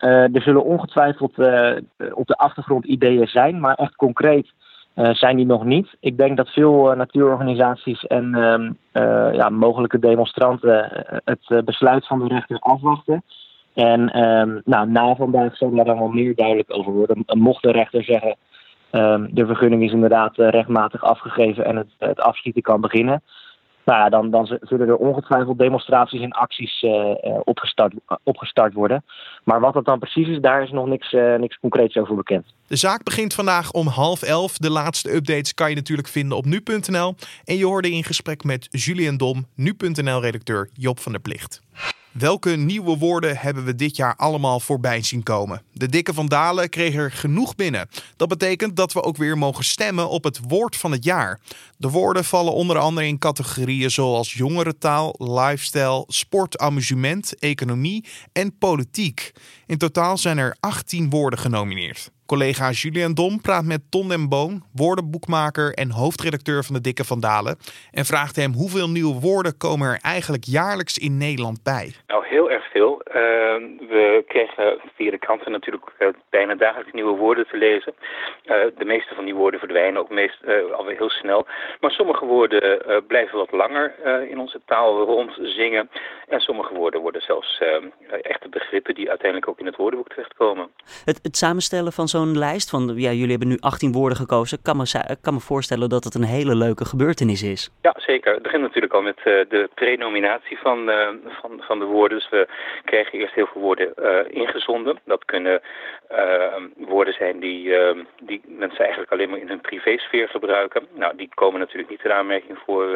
Uh, 0.00 0.34
er 0.34 0.42
zullen 0.42 0.64
ongetwijfeld 0.64 1.38
uh, 1.38 1.76
op 2.12 2.26
de 2.26 2.36
achtergrond 2.36 2.84
ideeën 2.84 3.26
zijn, 3.26 3.60
maar 3.60 3.74
echt 3.74 3.96
concreet 3.96 4.52
uh, 5.00 5.14
zijn 5.14 5.36
die 5.36 5.46
nog 5.46 5.64
niet. 5.64 5.96
Ik 6.00 6.16
denk 6.16 6.36
dat 6.36 6.48
veel 6.48 6.94
natuurorganisaties 6.96 8.06
en 8.06 8.34
ehm, 8.34 8.72
ja, 9.34 9.48
mogelijke 9.48 9.98
demonstranten 9.98 11.04
het 11.24 11.64
besluit 11.64 12.06
van 12.06 12.18
de 12.18 12.26
rechter 12.26 12.58
afwachten. 12.58 13.22
En 13.74 14.24
um, 14.24 14.60
nou, 14.64 14.90
na 14.90 15.14
vandaag 15.14 15.56
zal 15.56 15.74
daar 15.74 15.84
dan 15.84 15.98
wel 15.98 16.08
meer 16.08 16.34
duidelijk 16.34 16.76
over 16.76 16.92
worden. 16.92 17.24
Mocht 17.26 17.62
de 17.62 17.70
rechter 17.70 18.04
zeggen, 18.04 18.36
um, 18.92 19.28
de 19.34 19.46
vergunning 19.46 19.82
is 19.82 19.92
inderdaad 19.92 20.36
rechtmatig 20.36 21.02
afgegeven 21.02 21.64
en 21.64 21.76
het, 21.76 21.88
het 21.98 22.20
afschieten 22.20 22.62
kan 22.62 22.80
beginnen 22.80 23.22
nou 23.84 23.98
ja, 23.98 24.08
dan, 24.08 24.30
dan 24.30 24.58
zullen 24.60 24.88
er 24.88 24.96
ongetwijfeld 24.96 25.58
demonstraties 25.58 26.20
en 26.20 26.32
acties 26.32 26.82
uh, 26.82 27.14
opgestart, 27.44 27.94
opgestart 28.22 28.72
worden. 28.72 29.04
Maar 29.44 29.60
wat 29.60 29.74
dat 29.74 29.84
dan 29.84 29.98
precies 29.98 30.28
is, 30.28 30.40
daar 30.40 30.62
is 30.62 30.70
nog 30.70 30.86
niks, 30.86 31.12
uh, 31.12 31.34
niks 31.34 31.58
concreets 31.58 31.96
over 31.96 32.14
bekend. 32.16 32.44
De 32.66 32.76
zaak 32.76 33.04
begint 33.04 33.34
vandaag 33.34 33.72
om 33.72 33.86
half 33.86 34.22
elf. 34.22 34.58
De 34.58 34.70
laatste 34.70 35.14
updates 35.14 35.54
kan 35.54 35.70
je 35.70 35.76
natuurlijk 35.76 36.08
vinden 36.08 36.36
op 36.36 36.44
nu.nl. 36.44 37.14
En 37.44 37.56
je 37.56 37.66
hoorde 37.66 37.90
in 37.90 38.04
gesprek 38.04 38.44
met 38.44 38.68
Julian 38.70 39.16
Dom, 39.16 39.46
nu.nl-redacteur 39.54 40.68
Job 40.72 40.98
van 40.98 41.12
der 41.12 41.20
Plicht. 41.20 41.62
Welke 42.12 42.50
nieuwe 42.50 42.98
woorden 42.98 43.36
hebben 43.36 43.64
we 43.64 43.74
dit 43.74 43.96
jaar 43.96 44.16
allemaal 44.16 44.60
voorbij 44.60 45.02
zien 45.02 45.22
komen? 45.22 45.62
De 45.72 45.88
dikke 45.88 46.14
van 46.14 46.26
Dalen 46.26 46.68
kreeg 46.68 46.94
er 46.94 47.12
genoeg 47.12 47.54
binnen. 47.54 47.88
Dat 48.16 48.28
betekent 48.28 48.76
dat 48.76 48.92
we 48.92 49.02
ook 49.02 49.16
weer 49.16 49.38
mogen 49.38 49.64
stemmen 49.64 50.08
op 50.08 50.24
het 50.24 50.40
woord 50.48 50.76
van 50.76 50.92
het 50.92 51.04
jaar. 51.04 51.40
De 51.76 51.88
woorden 51.88 52.24
vallen 52.24 52.52
onder 52.52 52.78
andere 52.78 53.06
in 53.06 53.18
categorieën 53.18 53.90
zoals 53.90 54.32
jongerentaal, 54.32 55.14
lifestyle, 55.18 56.04
sport, 56.06 56.58
amusement, 56.58 57.38
economie 57.38 58.04
en 58.32 58.58
politiek. 58.58 59.32
In 59.66 59.78
totaal 59.78 60.18
zijn 60.18 60.38
er 60.38 60.56
18 60.60 61.10
woorden 61.10 61.38
genomineerd. 61.38 62.10
Collega 62.30 62.70
Julian 62.70 63.14
Dom 63.14 63.40
praat 63.40 63.64
met 63.64 63.80
Ton 63.90 64.08
den 64.08 64.28
Boon, 64.28 64.62
woordenboekmaker 64.74 65.72
en 65.74 65.90
hoofdredacteur 65.90 66.64
van 66.64 66.74
de 66.74 66.80
Dikke 66.80 67.04
Vandalen. 67.04 67.56
En 67.90 68.04
vraagt 68.04 68.36
hem 68.36 68.52
hoeveel 68.52 68.88
nieuwe 68.88 69.20
woorden 69.20 69.56
komen 69.56 69.88
er 69.88 69.98
eigenlijk 70.02 70.44
jaarlijks 70.44 70.98
in 70.98 71.16
Nederland 71.16 71.62
bij. 71.62 71.94
Nou, 72.06 72.26
heel 72.26 72.50
erg 72.50 72.70
veel. 72.70 73.02
Uh, 73.08 73.14
we 73.94 74.24
kregen 74.26 74.80
via 74.94 75.10
de 75.10 75.18
kranten 75.18 75.52
natuurlijk 75.52 75.86
uh, 75.98 76.08
bijna 76.30 76.54
dagelijks 76.54 76.92
nieuwe 76.92 77.16
woorden 77.16 77.46
te 77.46 77.56
lezen. 77.56 77.94
Uh, 78.44 78.54
de 78.78 78.84
meeste 78.84 79.14
van 79.14 79.24
die 79.24 79.34
woorden 79.34 79.60
verdwijnen 79.60 80.00
ook 80.00 80.10
meest, 80.10 80.38
uh, 80.44 80.72
alweer 80.72 80.96
heel 80.96 81.10
snel. 81.10 81.46
Maar 81.80 81.90
sommige 81.90 82.24
woorden 82.24 82.62
blijven 83.06 83.38
wat 83.38 83.52
langer 83.52 83.94
in 84.30 84.38
onze 84.38 84.60
taal 84.66 85.04
rondzingen. 85.04 85.90
En 86.28 86.40
sommige 86.40 86.74
woorden 86.74 87.00
worden 87.00 87.22
zelfs 87.22 87.62
echte 88.22 88.48
begrippen 88.48 88.94
die 88.94 89.08
uiteindelijk 89.08 89.50
ook 89.50 89.58
in 89.58 89.66
het 89.66 89.76
woordenboek 89.76 90.08
terechtkomen. 90.08 90.70
Het, 91.04 91.20
het 91.22 91.36
samenstellen 91.36 91.92
van 91.92 92.08
zo'n 92.08 92.19
zo'n 92.20 92.38
lijst 92.38 92.70
van, 92.70 92.92
ja, 92.96 93.10
jullie 93.10 93.30
hebben 93.30 93.48
nu 93.48 93.56
18 93.60 93.92
woorden 93.92 94.18
gekozen. 94.18 94.62
Kan 94.62 94.76
me, 94.76 95.16
kan 95.22 95.34
me 95.34 95.40
voorstellen 95.40 95.88
dat 95.88 96.04
het 96.04 96.14
een 96.14 96.32
hele 96.36 96.54
leuke 96.54 96.84
gebeurtenis 96.84 97.42
is. 97.42 97.70
Ja, 97.82 97.94
zeker. 97.96 98.32
Het 98.34 98.42
begint 98.42 98.62
natuurlijk 98.62 98.94
al 98.94 99.02
met 99.02 99.18
uh, 99.18 99.24
de 99.24 99.70
prenominatie 99.74 100.58
van, 100.58 100.88
uh, 100.88 101.08
van, 101.40 101.62
van 101.68 101.78
de 101.78 101.84
woorden. 101.84 102.18
Dus 102.18 102.28
we 102.28 102.48
krijgen 102.84 103.18
eerst 103.18 103.34
heel 103.34 103.46
veel 103.46 103.60
woorden 103.60 103.92
uh, 103.98 104.18
ingezonden. 104.28 104.98
Dat 105.04 105.24
kunnen 105.24 105.60
woorden 106.76 107.14
zijn 107.14 107.40
die, 107.40 107.74
die 108.22 108.40
mensen 108.46 108.78
eigenlijk 108.84 109.12
alleen 109.12 109.30
maar 109.30 109.38
in 109.38 109.48
hun 109.48 109.60
privésfeer 109.60 110.28
gebruiken. 110.28 110.86
Nou, 110.94 111.16
die 111.16 111.28
komen 111.34 111.60
natuurlijk 111.60 111.90
niet 111.90 112.04
in 112.04 112.12
aanmerking 112.12 112.58
voor 112.66 112.86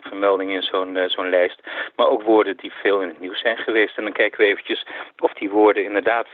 vermelding 0.00 0.50
in 0.50 0.62
zo'n 0.62 0.98
zo'n 1.06 1.30
lijst. 1.30 1.60
Maar 1.96 2.08
ook 2.08 2.22
woorden 2.22 2.56
die 2.56 2.72
veel 2.72 3.00
in 3.00 3.08
het 3.08 3.20
nieuws 3.20 3.40
zijn 3.40 3.56
geweest. 3.56 3.96
En 3.96 4.02
dan 4.02 4.12
kijken 4.12 4.40
we 4.40 4.46
eventjes 4.46 4.86
of 5.18 5.32
die 5.32 5.50
woorden 5.50 5.84
inderdaad 5.84 6.26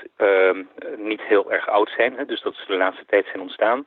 niet 0.96 1.22
heel 1.22 1.52
erg 1.52 1.68
oud 1.68 1.90
zijn. 1.96 2.16
Dus 2.28 2.42
dat 2.42 2.54
ze 2.54 2.64
de 2.66 2.76
laatste 2.76 3.04
tijd 3.06 3.26
zijn 3.26 3.40
ontstaan. 3.40 3.86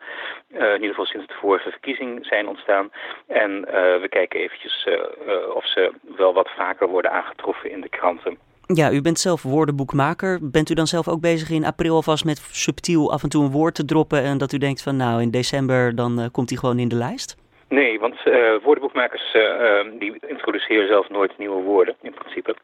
Uh, 0.50 0.68
in 0.68 0.74
ieder 0.74 0.90
geval 0.90 1.06
sinds 1.06 1.28
de 1.28 1.34
vorige 1.34 1.70
verkiezing 1.70 2.26
zijn 2.26 2.48
ontstaan. 2.48 2.92
En 3.28 3.52
uh, 3.52 3.74
we 3.74 4.08
kijken 4.10 4.40
eventjes 4.40 4.88
uh, 4.90 5.56
of 5.56 5.68
ze 5.68 5.92
wel 6.18 6.34
wat 6.34 6.50
vaker 6.58 6.88
worden 6.88 7.12
aangetroffen 7.12 7.72
in 7.72 7.82
de 7.82 7.90
kranten. 7.90 8.38
Ja, 8.66 8.92
u 8.92 9.02
bent 9.02 9.20
zelf 9.20 9.44
woordenboekmaker. 9.44 10.40
Bent 10.42 10.70
u 10.70 10.74
dan 10.74 10.88
zelf 10.88 11.08
ook 11.08 11.22
bezig 11.22 11.50
in 11.50 11.66
april 11.66 11.96
alvast 11.96 12.26
met 12.26 12.38
subtiel 12.38 13.12
af 13.12 13.24
en 13.24 13.30
toe 13.30 13.44
een 13.44 13.52
woord 13.52 13.76
te 13.76 13.86
droppen 13.86 14.24
en 14.24 14.38
dat 14.38 14.54
u 14.54 14.58
denkt 14.58 14.84
van 14.84 14.96
nou 14.96 15.22
in 15.22 15.32
december 15.32 15.96
dan 15.96 16.30
komt 16.32 16.50
hij 16.50 16.58
gewoon 16.58 16.80
in 16.80 16.88
de 16.88 16.96
lijst? 16.96 17.38
Nee, 17.72 18.00
want 18.00 18.16
uh, 18.26 18.64
woordenboekmakers 18.64 19.34
uh, 19.34 20.00
die 20.00 20.14
introduceren 20.28 20.88
zelf 20.88 21.10
nooit 21.10 21.38
nieuwe 21.38 21.62
woorden 21.62 21.96
in 22.02 22.14
principe. 22.14 22.56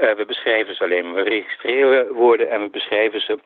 Uh, 0.00 0.14
we 0.14 0.24
beschrijven 0.26 0.74
ze 0.74 0.84
alleen, 0.84 1.12
we 1.12 1.22
registreren 1.22 2.12
woorden 2.12 2.50
en 2.50 2.60
we 2.60 2.68
beschrijven 2.70 3.20
ze 3.20 3.38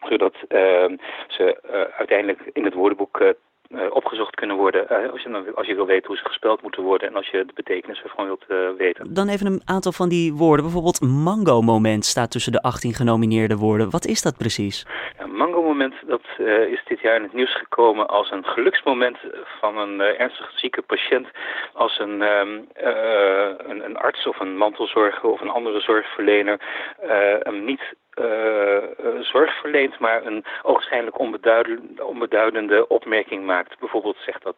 zodat 0.00 0.34
ehm, 0.48 0.96
ze 1.28 1.58
uiteindelijk 1.96 2.50
in 2.52 2.64
het 2.64 2.74
woordenboek 2.74 3.20
uh, 3.68 3.80
opgezocht 3.90 4.34
kunnen 4.34 4.56
worden 4.56 4.88
als, 5.12 5.22
je, 5.22 5.52
als 5.54 5.66
je 5.66 5.74
wil 5.74 5.86
weten 5.86 6.06
hoe 6.06 6.16
ze 6.16 6.24
gespeld 6.24 6.62
moeten 6.62 6.82
worden 6.82 7.08
en 7.08 7.14
als 7.14 7.28
je 7.28 7.44
de 7.46 7.52
betekenis 7.54 8.02
ervan 8.02 8.24
wilt 8.24 8.44
uh, 8.48 8.68
weten. 8.78 9.14
Dan 9.14 9.28
even 9.28 9.46
een 9.46 9.62
aantal 9.64 9.92
van 9.92 10.08
die 10.08 10.32
woorden. 10.32 10.64
Bijvoorbeeld 10.64 11.00
mango 11.00 11.60
moment 11.60 12.04
staat 12.04 12.30
tussen 12.30 12.52
de 12.52 12.62
18 12.62 12.94
genomineerde 12.94 13.56
woorden. 13.56 13.90
Wat 13.90 14.06
is 14.06 14.22
dat 14.22 14.36
precies? 14.36 14.86
Ja, 15.18 15.26
dat 16.06 16.22
is 16.68 16.82
dit 16.84 17.00
jaar 17.00 17.16
in 17.16 17.22
het 17.22 17.32
nieuws 17.32 17.54
gekomen 17.54 18.06
als 18.08 18.30
een 18.30 18.44
geluksmoment 18.44 19.18
van 19.60 19.78
een 19.78 20.00
ernstig 20.00 20.52
zieke 20.54 20.82
patiënt. 20.82 21.28
Als 21.72 21.98
een, 21.98 22.22
um, 22.22 22.68
een, 23.66 23.84
een, 23.84 23.96
arts 23.96 24.26
of 24.26 24.40
een 24.40 24.56
mantelzorger 24.56 25.30
of 25.30 25.40
een 25.40 25.50
andere 25.50 25.80
zorgverlener 25.80 26.60
hem 27.42 27.64
niet 27.64 27.94
uh, 28.20 29.20
zorg 29.20 29.60
verleent, 29.60 29.98
maar 29.98 30.26
een 30.26 30.44
ogenschijnlijk 30.62 31.18
onbeduidende, 31.18 32.04
onbeduidende 32.04 32.88
opmerking 32.88 33.44
maakt. 33.44 33.78
Bijvoorbeeld 33.78 34.16
zegt 34.26 34.42
dat 34.42 34.56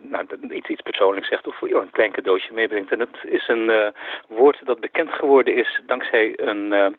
nou, 0.00 0.26
iets, 0.50 0.68
iets 0.68 0.82
persoonlijks 0.82 1.28
zegt 1.28 1.46
of 1.46 1.60
een 1.60 1.90
klein 1.90 2.12
cadeautje 2.12 2.52
meebrengt. 2.52 2.92
En 2.92 3.00
het 3.00 3.16
is 3.22 3.48
een 3.48 3.92
woord 4.28 4.60
dat 4.64 4.80
bekend 4.80 5.12
geworden 5.12 5.54
is 5.54 5.80
dankzij 5.86 6.32
een 6.36 6.96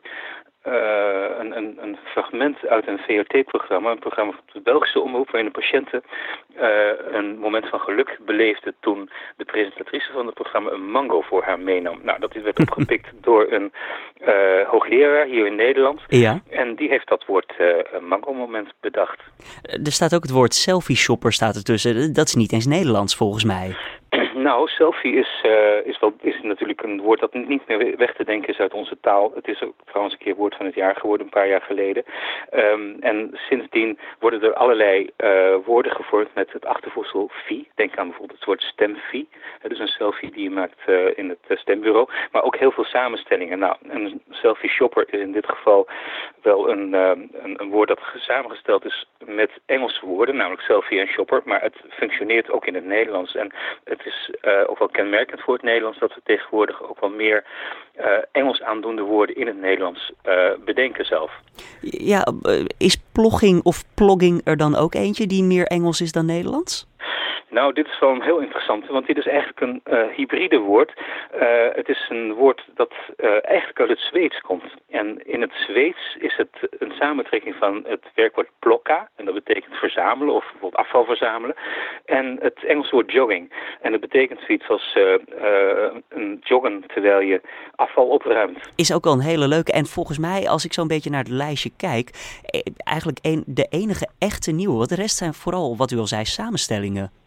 een, 1.56 1.64
een, 1.64 1.82
een, 1.82 1.96
fragment 2.04 2.66
uit 2.66 2.86
een 2.86 2.98
VRT-programma, 2.98 3.90
een 3.90 3.98
programma 3.98 4.32
van 4.32 4.42
de 4.52 4.60
Belgische 4.60 5.00
omroep, 5.00 5.30
waarin 5.30 5.52
de 5.52 5.58
patiënten 5.60 6.02
uh, 6.56 6.68
een 7.10 7.38
moment 7.38 7.68
van 7.68 7.80
geluk 7.80 8.18
beleefden 8.24 8.74
toen 8.80 9.10
de 9.36 9.44
presentatrice 9.44 10.12
van 10.12 10.26
het 10.26 10.34
programma 10.34 10.70
een 10.70 10.90
mango 10.90 11.20
voor 11.20 11.42
haar 11.42 11.60
meenam. 11.60 12.00
Nou, 12.02 12.20
dat 12.20 12.32
werd 12.32 12.60
opgepikt 12.68 13.08
door 13.20 13.52
een 13.52 13.72
uh, 14.20 14.68
hoogleraar 14.68 15.26
hier 15.26 15.46
in 15.46 15.56
Nederland. 15.56 16.00
Ja. 16.08 16.40
En 16.50 16.74
die 16.74 16.88
heeft 16.88 17.08
dat 17.08 17.24
woord 17.26 17.52
mango-moment 18.00 18.72
bedacht. 18.80 19.20
Er 19.62 19.92
staat 19.92 20.14
ook 20.14 20.22
het 20.22 20.30
woord 20.30 20.54
selfie-shopper 20.54 21.32
staat 21.32 21.56
ertussen. 21.56 22.12
Dat 22.12 22.26
is 22.26 22.34
niet 22.34 22.52
eens 22.52 22.66
Nederlands 22.66 23.16
volgens 23.16 23.44
mij. 23.44 23.76
Nou, 24.42 24.68
selfie 24.68 25.14
is, 25.14 25.42
uh, 25.46 25.86
is, 25.86 25.98
wel, 25.98 26.12
is 26.20 26.40
natuurlijk 26.42 26.82
een 26.82 27.00
woord 27.00 27.20
dat 27.20 27.34
niet 27.34 27.66
meer 27.66 27.96
weg 27.96 28.14
te 28.14 28.24
denken 28.24 28.48
is 28.48 28.58
uit 28.58 28.72
onze 28.72 28.96
taal. 29.00 29.32
Het 29.34 29.48
is 29.48 29.62
ook 29.62 29.74
trouwens 29.84 30.14
een 30.14 30.24
keer 30.24 30.34
woord 30.34 30.54
van 30.54 30.66
het 30.66 30.74
jaar 30.74 30.96
geworden, 30.96 31.26
een 31.26 31.32
paar 31.32 31.48
jaar 31.48 31.60
geleden. 31.60 32.04
Um, 32.54 32.96
en 33.00 33.30
sindsdien 33.32 33.98
worden 34.18 34.42
er 34.42 34.54
allerlei 34.54 35.10
uh, 35.18 35.54
woorden 35.64 35.92
gevormd 35.92 36.34
met 36.34 36.52
het 36.52 36.64
achtervoegsel 36.64 37.30
fi. 37.32 37.68
Denk 37.74 37.96
aan 37.96 38.06
bijvoorbeeld 38.06 38.38
het 38.38 38.48
woord 38.48 38.62
stemfi. 38.62 39.28
dus 39.62 39.78
een 39.78 39.86
selfie 39.86 40.30
die 40.30 40.42
je 40.42 40.50
maakt 40.50 40.78
uh, 40.86 41.18
in 41.18 41.28
het 41.28 41.58
stembureau. 41.60 42.08
Maar 42.32 42.42
ook 42.42 42.56
heel 42.56 42.70
veel 42.70 42.84
samenstellingen. 42.84 43.58
Nou, 43.58 43.76
een 43.82 44.22
selfie 44.30 44.70
shopper 44.70 45.04
is 45.10 45.20
in 45.20 45.32
dit 45.32 45.46
geval 45.46 45.88
wel 46.42 46.70
een, 46.70 46.92
een, 46.92 47.30
een 47.56 47.70
woord 47.70 47.88
dat 47.88 48.00
samengesteld 48.16 48.84
is 48.84 49.06
met 49.26 49.50
Engelse 49.66 50.06
woorden, 50.06 50.36
namelijk 50.36 50.62
selfie 50.62 51.00
en 51.00 51.06
shopper. 51.06 51.42
Maar 51.44 51.62
het 51.62 51.76
functioneert 51.88 52.50
ook 52.50 52.66
in 52.66 52.74
het 52.74 52.84
Nederlands. 52.84 53.34
En 53.34 53.52
het 53.84 54.06
is 54.06 54.30
uh, 54.42 54.52
ook 54.66 54.78
wel 54.78 54.88
kenmerkend 54.88 55.40
voor 55.40 55.54
het 55.54 55.62
Nederlands 55.62 55.98
dat 55.98 56.14
we 56.14 56.20
tegenwoordig 56.24 56.82
ook 56.82 57.00
wel 57.00 57.10
meer 57.10 57.44
uh, 58.00 58.06
Engels 58.32 58.62
aandoende 58.62 59.02
woorden 59.02 59.36
in 59.36 59.46
het 59.46 59.60
Nederlands 59.60 60.12
uh, 60.26 60.34
bedenken 60.64 61.04
zelf. 61.04 61.32
Ja, 61.80 62.26
is 62.78 62.96
plogging 63.12 63.62
of 63.62 63.84
plogging 63.94 64.40
er 64.44 64.56
dan 64.56 64.76
ook 64.76 64.94
eentje 64.94 65.26
die 65.26 65.42
meer 65.42 65.66
Engels 65.66 66.00
is 66.00 66.12
dan 66.12 66.26
Nederlands? 66.26 66.86
Nou, 67.52 67.72
dit 67.72 67.86
is 67.86 67.98
wel 67.98 68.10
een 68.10 68.22
heel 68.22 68.38
interessant, 68.38 68.86
want 68.86 69.06
dit 69.06 69.16
is 69.16 69.26
eigenlijk 69.26 69.60
een 69.60 69.80
uh, 69.90 70.16
hybride 70.16 70.58
woord. 70.58 70.92
Uh, 71.34 71.42
het 71.72 71.88
is 71.88 72.06
een 72.08 72.32
woord 72.32 72.64
dat 72.74 72.92
uh, 73.16 73.30
eigenlijk 73.42 73.80
uit 73.80 73.88
het 73.88 73.98
Zweeds 73.98 74.40
komt. 74.40 74.64
En 74.88 75.26
in 75.26 75.40
het 75.40 75.52
Zweeds 75.52 76.16
is 76.18 76.36
het 76.36 76.68
een 76.78 76.92
samentrekking 76.92 77.54
van 77.54 77.84
het 77.86 78.04
werkwoord 78.14 78.48
plokka, 78.58 79.08
en 79.16 79.24
dat 79.24 79.34
betekent 79.34 79.74
verzamelen 79.74 80.34
of 80.34 80.42
bijvoorbeeld 80.42 80.82
afval 80.84 81.04
verzamelen, 81.04 81.56
en 82.04 82.38
het 82.40 82.64
Engelse 82.64 82.90
woord 82.90 83.12
jogging. 83.12 83.52
En 83.80 83.92
dat 83.92 84.00
betekent 84.00 84.40
zoiets 84.40 84.68
als 84.68 84.96
een 86.08 86.40
joggen 86.40 86.84
terwijl 86.86 87.20
je 87.20 87.40
afval 87.74 88.06
opruimt. 88.06 88.58
Is 88.76 88.94
ook 88.94 89.04
wel 89.04 89.12
een 89.12 89.20
hele 89.20 89.48
leuke. 89.48 89.72
En 89.72 89.86
volgens 89.86 90.18
mij, 90.18 90.48
als 90.48 90.64
ik 90.64 90.72
zo'n 90.72 90.88
beetje 90.88 91.10
naar 91.10 91.22
het 91.22 91.32
lijstje 91.32 91.70
kijk, 91.76 92.10
eigenlijk 92.76 93.18
een, 93.22 93.42
de 93.46 93.66
enige 93.70 94.08
echte 94.18 94.50
nieuwe. 94.52 94.76
Want 94.76 94.88
de 94.88 94.94
rest 94.94 95.16
zijn 95.16 95.34
vooral, 95.34 95.76
wat 95.76 95.90
u 95.90 95.98
al 95.98 96.06
zei, 96.06 96.24
samenstellingen. 96.24 97.20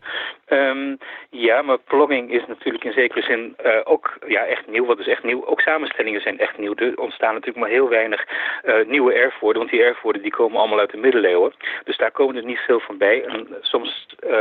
Um, 0.50 0.98
ja, 1.30 1.62
maar 1.62 1.78
plogging 1.78 2.32
is 2.32 2.46
natuurlijk 2.48 2.84
in 2.84 2.92
zekere 2.92 3.22
zin 3.22 3.56
uh, 3.66 3.80
ook 3.84 4.18
ja, 4.28 4.46
echt 4.46 4.68
nieuw. 4.68 4.86
Wat 4.86 5.00
is 5.00 5.08
echt 5.08 5.24
nieuw? 5.24 5.46
Ook 5.46 5.60
samenstellingen 5.62 6.22
zijn 6.22 6.40
echt 6.40 6.58
nieuw. 6.58 6.76
Er 6.76 7.00
ontstaan 7.00 7.34
natuurlijk 7.34 7.60
maar 7.60 7.70
heel 7.70 7.90
weinig 7.90 8.26
uh, 8.66 8.86
nieuwe 8.86 9.14
erfwoorden. 9.14 9.58
Want 9.58 9.72
die 9.72 9.84
erfwoorden 9.84 10.22
die 10.22 10.32
komen 10.32 10.60
allemaal 10.60 10.80
uit 10.80 10.92
de 10.92 10.98
middeleeuwen. 10.98 11.54
Dus 11.84 11.98
daar 11.98 12.12
komen 12.12 12.36
er 12.36 12.46
niet 12.46 12.60
veel 12.60 12.80
van 12.80 12.98
bij. 12.98 13.26
En 13.26 13.48
soms 13.62 14.16
uh, 14.24 14.32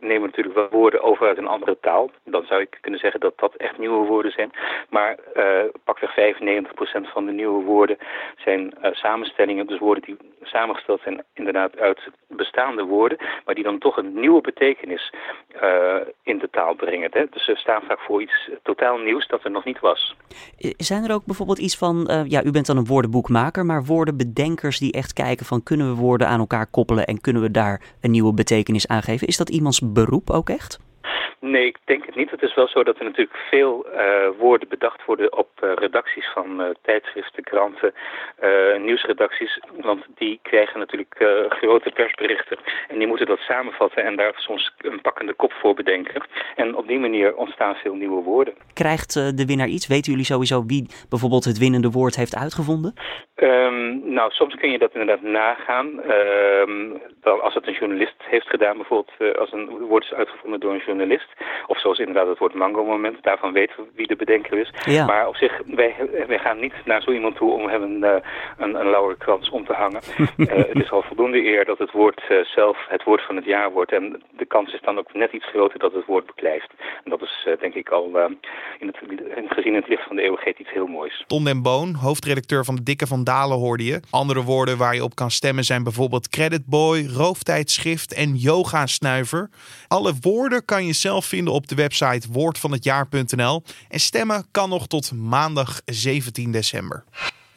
nemen 0.00 0.20
we 0.20 0.26
natuurlijk 0.26 0.56
wel 0.56 0.68
woorden 0.70 1.02
over 1.02 1.26
uit 1.26 1.38
een 1.38 1.46
andere 1.46 1.76
taal. 1.80 2.10
Dan 2.24 2.44
zou 2.46 2.60
ik 2.60 2.78
kunnen 2.80 3.00
zeggen 3.00 3.20
dat 3.20 3.38
dat 3.38 3.54
echt 3.54 3.78
nieuwe 3.78 4.06
woorden 4.06 4.32
zijn. 4.32 4.50
Maar 4.88 5.16
pakweg 5.84 6.34
95% 6.34 7.12
van 7.12 7.26
de 7.26 7.32
nieuwe 7.32 7.64
woorden 7.64 7.98
zijn 8.36 8.74
samenstellingen. 8.92 9.66
Dus 9.66 9.78
woorden 9.78 10.04
die 10.04 10.16
samengesteld 10.42 11.00
zijn 11.02 11.24
inderdaad 11.34 11.78
uit 11.78 12.00
bestaande 12.28 12.84
woorden. 12.84 13.18
Maar 13.44 13.54
die 13.54 13.64
dan 13.64 13.78
toch 13.78 13.96
een 13.96 14.20
nieuwe 14.20 14.40
betekenis 14.40 15.12
uh, 15.62 15.94
in 16.22 16.38
de 16.38 16.48
taal 16.50 16.74
brengen. 16.74 17.08
Hè? 17.12 17.24
Dus 17.30 17.44
ze 17.44 17.54
staan 17.54 17.82
vaak 17.88 17.98
voor 17.98 18.22
iets 18.22 18.50
totaal 18.62 18.96
nieuws 18.98 19.26
dat 19.26 19.44
er 19.44 19.50
nog 19.50 19.64
niet 19.64 19.80
was. 19.80 20.16
Zijn 20.76 21.04
er 21.04 21.14
ook 21.14 21.24
bijvoorbeeld 21.24 21.58
iets 21.58 21.76
van, 21.76 22.10
uh, 22.10 22.20
ja, 22.24 22.44
u 22.44 22.50
bent 22.50 22.66
dan 22.66 22.76
een 22.76 22.86
woordenboekmaker, 22.86 23.66
maar 23.66 23.84
woordenbedenkers 23.84 24.78
die 24.78 24.92
echt 24.92 25.12
kijken 25.12 25.46
van 25.46 25.62
kunnen 25.62 25.88
we 25.88 26.00
woorden 26.00 26.28
aan 26.28 26.40
elkaar 26.40 26.66
koppelen 26.66 27.06
en 27.06 27.20
kunnen 27.20 27.42
we 27.42 27.50
daar 27.50 27.80
een 28.00 28.10
nieuwe 28.10 28.34
betekenis 28.34 28.88
aan 28.88 29.02
geven? 29.02 29.26
Is 29.26 29.36
dat 29.36 29.50
iemands 29.50 29.92
beroep 29.92 30.30
ook 30.30 30.48
echt? 30.48 30.78
Nee, 31.40 31.66
ik 31.66 31.78
denk 31.84 32.06
het 32.06 32.14
niet. 32.14 32.30
Het 32.30 32.42
is 32.42 32.54
wel 32.54 32.68
zo 32.68 32.82
dat 32.82 32.98
er 32.98 33.04
natuurlijk 33.04 33.36
veel 33.50 33.86
uh, 33.86 34.28
woorden 34.38 34.68
bedacht 34.68 35.04
worden 35.04 35.36
op 35.36 35.48
uh, 35.64 35.72
redacties 35.74 36.28
van 36.34 36.60
uh, 36.60 36.66
tijdschriften, 36.82 37.44
kranten, 37.44 37.92
nieuwsredacties. 38.78 39.60
Want 39.80 40.04
die 40.14 40.38
krijgen 40.42 40.78
natuurlijk 40.78 41.14
grote 41.48 41.90
persberichten. 41.90 42.58
En 42.88 42.98
die 42.98 43.06
moeten 43.06 43.26
dat 43.26 43.38
samenvatten 43.38 44.04
en 44.04 44.16
daar 44.16 44.32
soms 44.36 44.74
een 44.78 45.00
pakkende 45.00 45.34
kop 45.34 45.52
voor 45.52 45.74
bedenken. 45.74 46.22
En 46.56 46.76
op 46.76 46.86
die 46.86 46.98
manier 46.98 47.34
ontstaan 47.36 47.74
veel 47.74 47.94
nieuwe 47.94 48.22
woorden. 48.22 48.54
Krijgt 48.72 49.14
de 49.36 49.46
winnaar 49.46 49.68
iets? 49.68 49.86
Weten 49.86 50.10
jullie 50.10 50.26
sowieso 50.26 50.64
wie 50.66 50.90
bijvoorbeeld 51.08 51.44
het 51.44 51.58
winnende 51.58 51.90
woord 51.90 52.16
heeft 52.16 52.36
uitgevonden? 52.36 52.94
Um, 53.36 54.12
nou, 54.12 54.30
soms 54.30 54.54
kun 54.54 54.70
je 54.70 54.78
dat 54.78 54.92
inderdaad 54.92 55.22
nagaan. 55.22 55.86
Um, 56.10 57.00
als 57.22 57.54
het 57.54 57.66
een 57.66 57.76
journalist 57.80 58.14
heeft 58.18 58.48
gedaan, 58.48 58.76
bijvoorbeeld 58.76 59.36
als 59.38 59.52
een 59.52 59.68
woord 59.68 60.04
is 60.04 60.12
uitgevonden 60.12 60.60
door 60.60 60.72
een 60.72 60.76
journalist. 60.76 60.91
Of 61.66 61.80
zoals 61.80 61.98
inderdaad 61.98 62.26
het 62.26 62.38
woord 62.38 62.54
mango-moment. 62.54 63.22
Daarvan 63.22 63.52
weten 63.52 63.76
we 63.76 63.90
wie 63.94 64.06
de 64.06 64.16
bedenker 64.16 64.58
is. 64.58 64.72
Ja. 64.84 65.04
Maar 65.04 65.28
op 65.28 65.36
zich, 65.36 65.60
wij, 65.66 65.94
wij 66.26 66.38
gaan 66.38 66.60
niet 66.60 66.74
naar 66.84 67.02
zo 67.02 67.10
iemand 67.10 67.36
toe 67.36 67.52
om 67.52 67.68
hem 67.68 67.82
een, 67.82 68.04
eh, 68.04 68.22
een, 68.58 68.74
een 68.74 68.90
lauwerkrans 68.90 69.50
om 69.50 69.66
te 69.66 69.72
hangen. 69.72 70.00
uh, 70.36 70.46
het 70.72 70.82
is 70.82 70.90
al 70.90 71.02
voldoende 71.02 71.44
eer 71.44 71.64
dat 71.64 71.78
het 71.78 71.90
woord 71.90 72.22
uh, 72.30 72.44
zelf 72.44 72.76
het 72.88 73.04
woord 73.04 73.22
van 73.22 73.36
het 73.36 73.44
jaar 73.44 73.72
wordt. 73.72 73.92
En 73.92 74.22
de 74.36 74.46
kans 74.46 74.72
is 74.72 74.80
dan 74.80 74.98
ook 74.98 75.14
net 75.14 75.32
iets 75.32 75.46
groter 75.46 75.78
dat 75.78 75.92
het 75.92 76.06
woord 76.06 76.26
beklijft. 76.26 76.70
En 77.04 77.10
dat 77.10 77.22
is 77.22 77.46
denk 77.60 77.74
ik 77.74 77.88
al 77.88 78.10
in 78.78 78.86
het, 78.86 78.96
in, 79.36 79.48
gezien 79.48 79.74
het 79.74 79.88
licht 79.88 80.06
van 80.06 80.16
de 80.16 80.22
eeuwigheid 80.22 80.58
iets 80.58 80.72
heel 80.72 80.86
moois. 80.86 81.24
Ton 81.26 81.44
den 81.44 81.62
Boon, 81.62 81.94
hoofdredacteur 81.94 82.64
van 82.64 82.74
de 82.74 82.82
Dikke 82.82 83.06
van 83.06 83.24
Dalen 83.24 83.58
hoorde 83.58 83.84
je. 83.84 84.00
Andere 84.10 84.42
woorden 84.42 84.78
waar 84.78 84.94
je 84.94 85.04
op 85.04 85.14
kan 85.14 85.30
stemmen 85.30 85.64
zijn 85.64 85.82
bijvoorbeeld 85.82 86.28
creditboy, 86.28 87.06
rooftijdschrift 87.16 88.14
en 88.14 88.34
yoga-snuiver. 88.34 89.50
Alle 89.88 90.12
woorden 90.20 90.64
kan 90.82 90.90
je 90.90 90.98
zelf 90.98 91.26
vinden 91.26 91.52
op 91.54 91.68
de 91.68 91.74
website 91.74 92.28
woordvanhetjaar.nl. 92.30 93.62
En 93.88 94.00
stemmen 94.00 94.46
kan 94.50 94.68
nog 94.68 94.86
tot 94.86 95.12
maandag 95.12 95.80
17 95.84 96.52
december. 96.52 97.04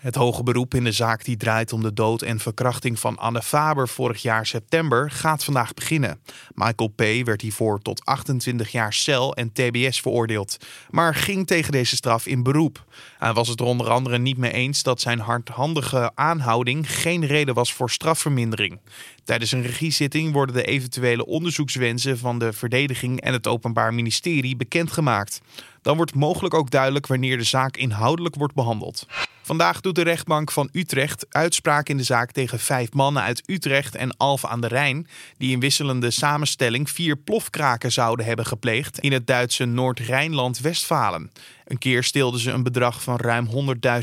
Het 0.05 0.15
hoge 0.15 0.43
beroep 0.43 0.73
in 0.73 0.83
de 0.83 0.91
zaak 0.91 1.23
die 1.23 1.37
draait 1.37 1.73
om 1.73 1.81
de 1.81 1.93
dood 1.93 2.21
en 2.21 2.39
verkrachting 2.39 2.99
van 2.99 3.17
Anne 3.17 3.41
Faber 3.41 3.87
vorig 3.87 4.21
jaar 4.21 4.45
september 4.45 5.11
gaat 5.11 5.43
vandaag 5.43 5.73
beginnen. 5.73 6.19
Michael 6.53 6.89
P. 6.95 7.25
werd 7.25 7.41
hiervoor 7.41 7.79
tot 7.79 8.05
28 8.05 8.71
jaar 8.71 8.93
cel 8.93 9.35
en 9.35 9.51
TBS 9.51 10.01
veroordeeld, 10.01 10.57
maar 10.89 11.15
ging 11.15 11.47
tegen 11.47 11.71
deze 11.71 11.95
straf 11.95 12.25
in 12.25 12.43
beroep. 12.43 12.85
Hij 13.17 13.33
was 13.33 13.47
het 13.47 13.59
er 13.59 13.65
onder 13.65 13.89
andere 13.89 14.17
niet 14.17 14.37
mee 14.37 14.51
eens 14.51 14.83
dat 14.83 15.01
zijn 15.01 15.19
hardhandige 15.19 16.11
aanhouding 16.15 16.91
geen 16.91 17.25
reden 17.25 17.53
was 17.53 17.73
voor 17.73 17.89
strafvermindering. 17.89 18.79
Tijdens 19.23 19.51
een 19.51 19.61
regiezitting 19.61 20.33
worden 20.33 20.55
de 20.55 20.63
eventuele 20.63 21.25
onderzoekswensen 21.25 22.17
van 22.17 22.39
de 22.39 22.53
verdediging 22.53 23.21
en 23.21 23.33
het 23.33 23.47
Openbaar 23.47 23.93
Ministerie 23.93 24.55
bekendgemaakt. 24.55 25.41
Dan 25.81 25.95
wordt 25.95 26.15
mogelijk 26.15 26.53
ook 26.53 26.69
duidelijk 26.69 27.07
wanneer 27.07 27.37
de 27.37 27.43
zaak 27.43 27.77
inhoudelijk 27.77 28.35
wordt 28.35 28.53
behandeld. 28.53 29.05
Vandaag 29.45 29.81
doet 29.81 29.95
de 29.95 30.01
rechtbank 30.01 30.51
van 30.51 30.69
Utrecht 30.71 31.25
uitspraak 31.29 31.89
in 31.89 31.97
de 31.97 32.03
zaak 32.03 32.31
tegen 32.31 32.59
vijf 32.59 32.93
mannen 32.93 33.23
uit 33.23 33.43
Utrecht 33.45 33.95
en 33.95 34.17
Alphen 34.17 34.49
aan 34.49 34.61
de 34.61 34.67
Rijn, 34.67 35.07
die 35.37 35.51
in 35.51 35.59
wisselende 35.59 36.11
samenstelling 36.11 36.89
vier 36.89 37.17
plofkraken 37.17 37.91
zouden 37.91 38.25
hebben 38.25 38.45
gepleegd 38.45 38.99
in 38.99 39.11
het 39.11 39.27
Duitse 39.27 39.65
Noord-Rijnland-Westfalen. 39.65 41.31
Een 41.65 41.77
keer 41.77 42.03
stilden 42.03 42.39
ze 42.39 42.51
een 42.51 42.63
bedrag 42.63 43.03
van 43.03 43.15
ruim 43.15 43.47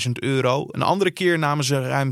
100.000 0.06 0.10
euro. 0.12 0.66
Een 0.70 0.82
andere 0.82 1.10
keer 1.10 1.38
namen 1.38 1.64
ze 1.64 1.80
ruim 1.80 2.10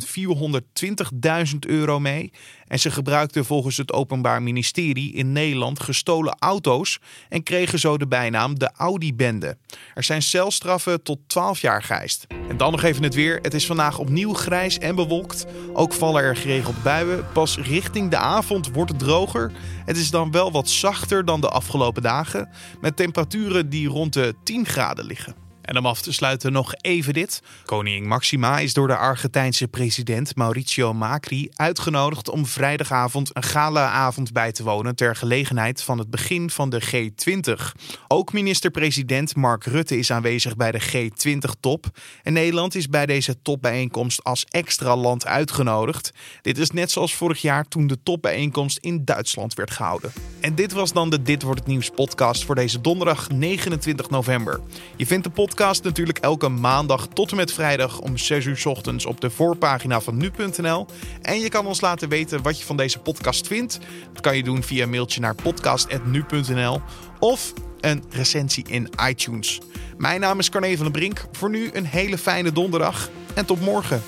420.000 1.53 1.59
euro 1.59 2.01
mee. 2.01 2.33
En 2.67 2.79
ze 2.79 2.91
gebruikten 2.91 3.45
volgens 3.45 3.77
het 3.77 3.93
Openbaar 3.93 4.43
Ministerie 4.43 5.13
in 5.13 5.33
Nederland 5.33 5.81
gestolen 5.81 6.37
auto's 6.39 6.99
en 7.29 7.43
kregen 7.43 7.79
zo 7.79 7.99
de 7.99 8.07
bijnaam 8.07 8.59
de 8.59 8.71
Audi-bende. 8.77 9.57
Er 9.95 10.05
zijn 10.05 10.23
celstraffen 10.23 11.03
tot 11.03 11.19
12 11.27 11.61
jaar 11.61 11.83
geëist. 11.83 12.27
En 12.49 12.57
dan 12.57 12.71
nog 12.71 12.83
even 12.83 13.03
het 13.03 13.15
Het 13.29 13.55
is 13.55 13.67
vandaag 13.67 13.99
opnieuw 13.99 14.35
grijs 14.35 14.79
en 14.79 14.95
bewolkt. 14.95 15.47
Ook 15.73 15.93
vallen 15.93 16.23
er 16.23 16.37
geregeld 16.37 16.83
buien. 16.83 17.25
Pas 17.33 17.59
richting 17.59 18.11
de 18.11 18.17
avond 18.17 18.73
wordt 18.73 18.91
het 18.91 18.99
droger. 18.99 19.53
Het 19.85 19.97
is 19.97 20.11
dan 20.11 20.31
wel 20.31 20.53
wat 20.53 20.69
zachter 20.69 21.25
dan 21.25 21.41
de 21.41 21.49
afgelopen 21.49 22.03
dagen, 22.03 22.49
met 22.81 22.97
temperaturen 22.97 23.69
die 23.69 23.89
rond 23.89 24.13
de 24.13 24.35
10 24.43 24.67
graden 24.67 25.05
liggen. 25.05 25.40
En 25.71 25.79
om 25.79 25.87
af 25.87 26.01
te 26.01 26.13
sluiten 26.13 26.53
nog 26.53 26.75
even 26.75 27.13
dit. 27.13 27.43
Koningin 27.65 28.07
Maxima 28.07 28.59
is 28.59 28.73
door 28.73 28.87
de 28.87 28.97
Argentijnse 28.97 29.69
president 29.69 30.37
Mauricio 30.37 30.93
Macri 30.93 31.49
uitgenodigd 31.53 32.29
om 32.29 32.47
vrijdagavond 32.47 33.31
een 33.33 33.43
galaavond 33.43 34.33
bij 34.33 34.53
te 34.53 34.63
wonen 34.63 34.97
ter 34.97 35.17
gelegenheid 35.17 35.83
van 35.83 35.99
het 35.99 36.11
begin 36.11 36.51
van 36.51 36.71
de 36.71 36.83
G20. 36.83 37.63
Ook 38.09 38.33
minister-president 38.33 39.37
Mark 39.37 39.65
Rutte 39.65 39.99
is 39.99 40.11
aanwezig 40.11 40.57
bij 40.57 40.73
de 40.73 40.81
G20-top. 40.81 41.87
En 42.23 42.33
Nederland 42.33 42.75
is 42.75 42.89
bij 42.89 43.07
deze 43.07 43.43
topbijeenkomst 43.43 44.25
als 44.25 44.45
extra 44.45 44.97
land 44.97 45.27
uitgenodigd. 45.27 46.11
Dit 46.43 46.59
is 46.59 46.71
net 46.71 46.91
zoals 46.91 47.15
vorig 47.15 47.43
jaar 47.43 47.65
toen 47.69 47.87
de 47.87 48.03
topbijeenkomst 48.03 48.79
in 48.79 49.05
Duitsland 49.05 49.55
werd 49.55 49.71
gehouden. 49.71 50.13
En 50.41 50.55
dit 50.55 50.73
was 50.73 50.93
dan 50.93 51.11
de 51.11 51.23
Dit 51.23 51.43
wordt 51.43 51.61
het 51.61 51.69
nieuws 51.69 51.91
podcast 51.91 52.45
voor 52.45 52.55
deze 52.55 52.81
donderdag 52.81 53.29
29 53.29 54.11
november. 54.11 54.61
Je 54.97 55.07
vindt 55.07 55.25
de 55.25 55.31
podcast 55.31 55.59
podcast 55.61 55.85
natuurlijk 55.85 56.19
elke 56.19 56.49
maandag 56.49 57.07
tot 57.07 57.31
en 57.31 57.37
met 57.37 57.53
vrijdag 57.53 58.01
om 58.01 58.17
6 58.17 58.45
uur 58.45 58.63
ochtends 58.65 59.07
op 59.07 59.21
de 59.21 59.31
voorpagina 59.31 60.01
van 60.01 60.17
nu.nl. 60.17 60.87
En 61.23 61.41
je 61.41 61.49
kan 61.49 61.67
ons 61.67 61.81
laten 61.81 62.09
weten 62.09 62.43
wat 62.43 62.59
je 62.59 62.65
van 62.65 62.77
deze 62.77 62.99
podcast 62.99 63.47
vindt. 63.47 63.79
Dat 64.13 64.23
kan 64.23 64.37
je 64.37 64.43
doen 64.43 64.63
via 64.63 64.87
mailtje 64.87 65.21
naar 65.21 65.35
podcast.nu.nl 65.35 66.81
of 67.19 67.53
een 67.81 68.05
recensie 68.11 68.65
in 68.69 68.89
iTunes. 69.09 69.61
Mijn 69.97 70.21
naam 70.21 70.39
is 70.39 70.51
Carne 70.51 70.77
van 70.77 70.85
den 70.85 70.93
Brink. 70.93 71.25
Voor 71.33 71.51
nu 71.51 71.71
een 71.73 71.87
hele 71.87 72.19
fijne 72.19 72.53
donderdag 72.53 73.09
en 73.35 73.47
tot 73.47 73.61
morgen. 73.61 74.03